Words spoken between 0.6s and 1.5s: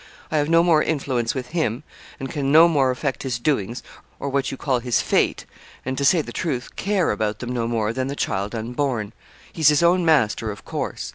more influence with